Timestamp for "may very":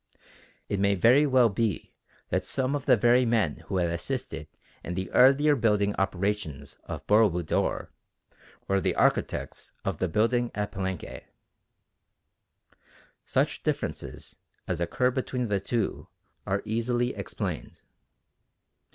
0.79-1.27